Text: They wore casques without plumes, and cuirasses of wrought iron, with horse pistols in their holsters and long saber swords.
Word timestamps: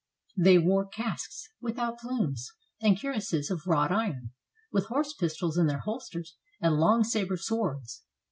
They 0.35 0.57
wore 0.57 0.87
casques 0.87 1.47
without 1.61 1.99
plumes, 1.99 2.49
and 2.81 2.99
cuirasses 2.99 3.51
of 3.51 3.67
wrought 3.67 3.91
iron, 3.91 4.31
with 4.71 4.87
horse 4.87 5.13
pistols 5.13 5.59
in 5.59 5.67
their 5.67 5.81
holsters 5.81 6.37
and 6.59 6.77
long 6.77 7.03
saber 7.03 7.37
swords. 7.37 8.01